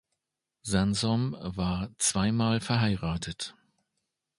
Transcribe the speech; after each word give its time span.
Sansom 0.63 1.37
war 1.39 1.91
zwei 1.99 2.31
Mal 2.31 2.59
verheiratet. 2.59 3.53